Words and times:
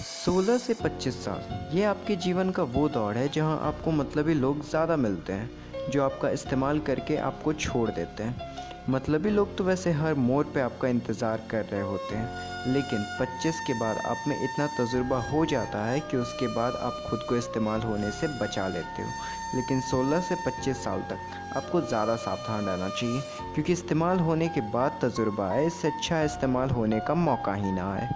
16 0.00 0.58
से 0.58 0.74
25 0.74 1.14
साल, 1.14 1.76
ये 1.76 1.84
आपके 1.84 2.14
जीवन 2.16 2.50
का 2.50 2.62
वो 2.64 2.88
दौर 2.88 3.16
है 3.16 3.28
जहाँ 3.28 3.58
आपको 3.62 3.90
मतलबी 3.90 4.34
लोग 4.34 4.62
ज़्यादा 4.68 4.96
मिलते 4.96 5.32
हैं, 5.32 5.50
जो 5.90 6.02
आपका 6.04 6.28
इस्तेमाल 6.30 6.78
करके 6.78 7.16
आपको 7.18 7.52
छोड़ 7.54 7.88
देते 7.90 8.22
हैं। 8.22 8.48
मतलबी 8.90 9.30
लोग 9.30 9.56
तो 9.56 9.64
वैसे 9.64 9.90
हर 9.92 10.14
मोड़ 10.16 10.44
पे 10.44 10.60
आपका 10.60 10.88
इंतज़ार 10.88 11.42
कर 11.50 11.64
रहे 11.64 11.80
होते 11.80 12.16
हैं, 12.16 12.72
लेकिन 12.74 13.04
25 13.20 13.60
के 13.66 13.74
बाद 13.80 13.98
आप 14.06 14.24
में 14.28 14.36
इतना 14.36 14.66
तजुर्बा 14.78 15.20
हो 15.22 15.44
जाता 15.46 15.84
है 15.84 16.00
कि 16.00 16.16
उसके 16.16 16.48
बाद 16.54 16.74
आप 16.76 17.04
खुद 17.10 17.26
को 17.28 17.36
इस्तेमाल 17.36 17.80
होने 17.80 18.10
से 18.10 18.28
बचा 18.40 18.66
लेते 18.68 19.02
हो। 19.02 19.08
लेकिन 19.54 19.80
16 19.82 20.20
से 20.20 20.34
25 20.46 20.82
साल 20.84 21.00
तक 21.10 21.56
आपको 21.56 21.80
ज़्यादा 21.82 22.16
सावधान 22.16 22.64
रहना 22.64 22.88
चाहिए, 22.90 23.20
क्योंकि 23.54 23.72
इस्तेमाल 23.72 24.18
होने 24.20 24.48
के 24.48 24.60
बाद 24.72 24.98
तजुर्बा 25.02 25.50
है, 25.50 25.66
इससे 25.66 25.88
अच्छा 25.88 26.22
इस्तेमाल 26.22 26.70
होने 26.70 27.00
का 27.00 27.14
मौका 27.16 27.54
ही 27.54 27.72
ना 27.72 27.92
आए। 27.92 28.08